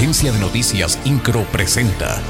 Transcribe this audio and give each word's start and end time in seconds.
Agencia 0.00 0.32
de 0.32 0.38
Noticias 0.38 0.98
Incro 1.04 1.42
presenta. 1.52 2.22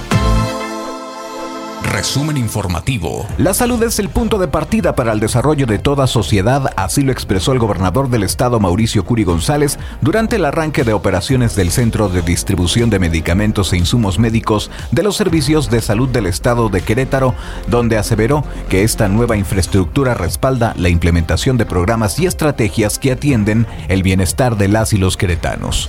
Resumen 1.84 2.36
informativo. 2.36 3.28
La 3.38 3.54
salud 3.54 3.80
es 3.84 4.00
el 4.00 4.08
punto 4.08 4.38
de 4.38 4.48
partida 4.48 4.96
para 4.96 5.12
el 5.12 5.20
desarrollo 5.20 5.66
de 5.66 5.78
toda 5.78 6.08
sociedad, 6.08 6.72
así 6.74 7.02
lo 7.02 7.12
expresó 7.12 7.52
el 7.52 7.60
gobernador 7.60 8.10
del 8.10 8.24
estado 8.24 8.58
Mauricio 8.58 9.04
Curi 9.04 9.22
González 9.22 9.78
durante 10.00 10.34
el 10.34 10.46
arranque 10.46 10.82
de 10.82 10.94
operaciones 10.94 11.54
del 11.54 11.70
Centro 11.70 12.08
de 12.08 12.22
Distribución 12.22 12.90
de 12.90 12.98
Medicamentos 12.98 13.72
e 13.72 13.76
Insumos 13.76 14.18
Médicos 14.18 14.68
de 14.90 15.04
los 15.04 15.14
Servicios 15.14 15.70
de 15.70 15.80
Salud 15.80 16.08
del 16.08 16.26
estado 16.26 16.70
de 16.70 16.80
Querétaro, 16.80 17.36
donde 17.68 17.98
aseveró 17.98 18.42
que 18.68 18.82
esta 18.82 19.06
nueva 19.06 19.36
infraestructura 19.36 20.14
respalda 20.14 20.74
la 20.76 20.88
implementación 20.88 21.56
de 21.56 21.66
programas 21.66 22.18
y 22.18 22.26
estrategias 22.26 22.98
que 22.98 23.12
atienden 23.12 23.68
el 23.86 24.02
bienestar 24.02 24.56
de 24.56 24.66
las 24.66 24.92
y 24.92 24.98
los 24.98 25.16
queretanos. 25.16 25.88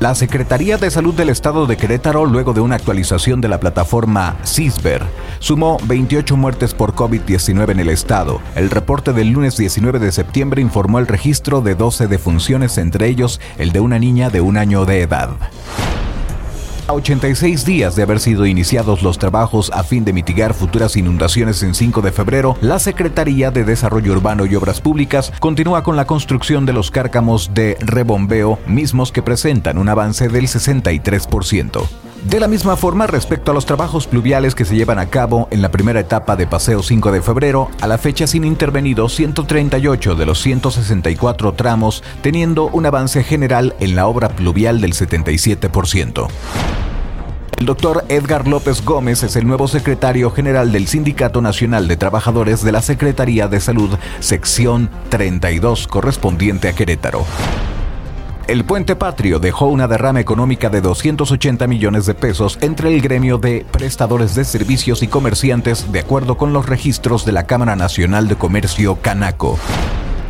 La 0.00 0.14
Secretaría 0.14 0.78
de 0.78 0.90
Salud 0.90 1.14
del 1.14 1.28
Estado 1.28 1.66
de 1.66 1.76
Querétaro, 1.76 2.24
luego 2.24 2.54
de 2.54 2.62
una 2.62 2.76
actualización 2.76 3.42
de 3.42 3.48
la 3.48 3.60
plataforma 3.60 4.34
CISBER, 4.46 5.02
sumó 5.40 5.76
28 5.84 6.38
muertes 6.38 6.72
por 6.72 6.94
COVID-19 6.94 7.72
en 7.72 7.80
el 7.80 7.90
estado. 7.90 8.40
El 8.54 8.70
reporte 8.70 9.12
del 9.12 9.28
lunes 9.28 9.58
19 9.58 9.98
de 9.98 10.10
septiembre 10.10 10.62
informó 10.62 11.00
el 11.00 11.06
registro 11.06 11.60
de 11.60 11.74
12 11.74 12.08
defunciones, 12.08 12.78
entre 12.78 13.08
ellos 13.08 13.42
el 13.58 13.72
de 13.72 13.80
una 13.80 13.98
niña 13.98 14.30
de 14.30 14.40
un 14.40 14.56
año 14.56 14.86
de 14.86 15.02
edad. 15.02 15.36
A 16.90 16.92
86 16.92 17.64
días 17.64 17.94
de 17.94 18.02
haber 18.02 18.18
sido 18.18 18.46
iniciados 18.46 19.04
los 19.04 19.16
trabajos 19.16 19.70
a 19.72 19.84
fin 19.84 20.04
de 20.04 20.12
mitigar 20.12 20.54
futuras 20.54 20.96
inundaciones 20.96 21.62
en 21.62 21.76
5 21.76 22.02
de 22.02 22.10
febrero, 22.10 22.56
la 22.62 22.80
Secretaría 22.80 23.52
de 23.52 23.62
Desarrollo 23.62 24.10
Urbano 24.10 24.44
y 24.44 24.56
Obras 24.56 24.80
Públicas 24.80 25.32
continúa 25.38 25.84
con 25.84 25.94
la 25.94 26.06
construcción 26.06 26.66
de 26.66 26.72
los 26.72 26.90
cárcamos 26.90 27.54
de 27.54 27.76
rebombeo, 27.78 28.58
mismos 28.66 29.12
que 29.12 29.22
presentan 29.22 29.78
un 29.78 29.88
avance 29.88 30.28
del 30.28 30.48
63%. 30.48 31.86
De 32.24 32.40
la 32.40 32.48
misma 32.48 32.76
forma, 32.76 33.06
respecto 33.06 33.52
a 33.52 33.54
los 33.54 33.66
trabajos 33.66 34.08
pluviales 34.08 34.56
que 34.56 34.64
se 34.64 34.74
llevan 34.74 34.98
a 34.98 35.06
cabo 35.06 35.46
en 35.52 35.62
la 35.62 35.70
primera 35.70 36.00
etapa 36.00 36.34
de 36.34 36.48
Paseo 36.48 36.82
5 36.82 37.12
de 37.12 37.22
febrero, 37.22 37.70
a 37.80 37.86
la 37.86 37.98
fecha 37.98 38.26
sin 38.26 38.44
intervenido 38.44 39.08
138 39.08 40.16
de 40.16 40.26
los 40.26 40.40
164 40.40 41.52
tramos, 41.52 42.02
teniendo 42.20 42.66
un 42.66 42.84
avance 42.84 43.22
general 43.22 43.76
en 43.78 43.94
la 43.94 44.08
obra 44.08 44.30
pluvial 44.30 44.80
del 44.80 44.92
77%. 44.92 46.28
El 47.60 47.66
doctor 47.66 48.06
Edgar 48.08 48.48
López 48.48 48.82
Gómez 48.82 49.22
es 49.22 49.36
el 49.36 49.46
nuevo 49.46 49.68
secretario 49.68 50.30
general 50.30 50.72
del 50.72 50.86
Sindicato 50.86 51.42
Nacional 51.42 51.88
de 51.88 51.98
Trabajadores 51.98 52.64
de 52.64 52.72
la 52.72 52.80
Secretaría 52.80 53.48
de 53.48 53.60
Salud, 53.60 53.98
sección 54.20 54.88
32, 55.10 55.86
correspondiente 55.86 56.68
a 56.68 56.72
Querétaro. 56.72 57.26
El 58.46 58.64
puente 58.64 58.96
patrio 58.96 59.40
dejó 59.40 59.66
una 59.66 59.88
derrama 59.88 60.20
económica 60.20 60.70
de 60.70 60.80
280 60.80 61.66
millones 61.66 62.06
de 62.06 62.14
pesos 62.14 62.58
entre 62.62 62.94
el 62.94 63.02
gremio 63.02 63.36
de 63.36 63.66
prestadores 63.70 64.34
de 64.34 64.46
servicios 64.46 65.02
y 65.02 65.08
comerciantes, 65.08 65.92
de 65.92 66.00
acuerdo 66.00 66.38
con 66.38 66.54
los 66.54 66.66
registros 66.66 67.26
de 67.26 67.32
la 67.32 67.44
Cámara 67.44 67.76
Nacional 67.76 68.26
de 68.26 68.36
Comercio 68.36 68.96
Canaco. 69.02 69.58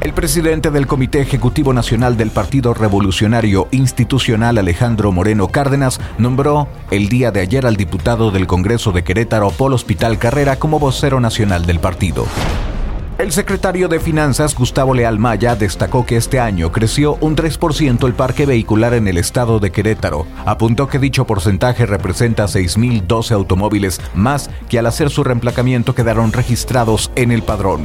El 0.00 0.14
presidente 0.14 0.70
del 0.70 0.86
Comité 0.86 1.20
Ejecutivo 1.20 1.74
Nacional 1.74 2.16
del 2.16 2.30
Partido 2.30 2.72
Revolucionario 2.72 3.68
Institucional 3.70 4.56
Alejandro 4.56 5.12
Moreno 5.12 5.48
Cárdenas 5.48 6.00
nombró 6.16 6.68
el 6.90 7.10
día 7.10 7.30
de 7.32 7.40
ayer 7.40 7.66
al 7.66 7.76
diputado 7.76 8.30
del 8.30 8.46
Congreso 8.46 8.92
de 8.92 9.04
Querétaro 9.04 9.50
Paul 9.50 9.74
Hospital 9.74 10.18
Carrera 10.18 10.56
como 10.56 10.78
vocero 10.78 11.20
nacional 11.20 11.66
del 11.66 11.80
partido. 11.80 12.24
El 13.18 13.30
secretario 13.32 13.88
de 13.88 14.00
Finanzas, 14.00 14.54
Gustavo 14.54 14.94
Leal 14.94 15.18
Maya, 15.18 15.54
destacó 15.54 16.06
que 16.06 16.16
este 16.16 16.40
año 16.40 16.72
creció 16.72 17.18
un 17.20 17.36
3% 17.36 18.06
el 18.06 18.14
parque 18.14 18.46
vehicular 18.46 18.94
en 18.94 19.06
el 19.06 19.18
estado 19.18 19.60
de 19.60 19.70
Querétaro. 19.70 20.26
Apuntó 20.46 20.88
que 20.88 20.98
dicho 20.98 21.26
porcentaje 21.26 21.84
representa 21.84 22.44
6.012 22.44 23.32
automóviles 23.32 24.00
más 24.14 24.48
que 24.70 24.78
al 24.78 24.86
hacer 24.86 25.10
su 25.10 25.24
reemplacamiento 25.24 25.94
quedaron 25.94 26.32
registrados 26.32 27.10
en 27.16 27.32
el 27.32 27.42
padrón. 27.42 27.84